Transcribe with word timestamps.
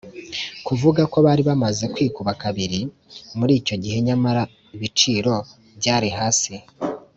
kuvuga 0.65 1.01
ko 1.11 1.17
bari 1.25 1.41
bamaze 1.49 1.83
kwikuba 1.93 2.31
kabiri. 2.43 2.79
muri 3.37 3.53
icyo 3.59 3.75
gihe 3.83 3.97
nyamara 4.07 4.43
ibiciro 4.75 5.33
byari 5.79 6.09
hasi 6.17 6.53